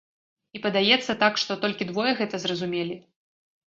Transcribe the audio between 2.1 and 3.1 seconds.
гэта зразумелі?